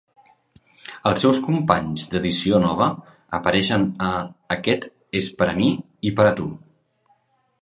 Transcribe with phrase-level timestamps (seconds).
[1.09, 2.87] Els seus companys d'edició nova
[3.41, 4.11] apareixen a
[4.59, 4.89] "aquest
[5.21, 5.71] és per a mi
[6.11, 6.49] i per a tu".